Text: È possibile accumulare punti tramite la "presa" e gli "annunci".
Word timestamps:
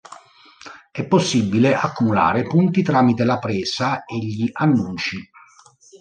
È 0.91 1.05
possibile 1.05 1.75
accumulare 1.75 2.41
punti 2.47 2.81
tramite 2.81 3.23
la 3.23 3.37
"presa" 3.37 4.03
e 4.05 4.17
gli 4.17 4.49
"annunci". 4.51 5.29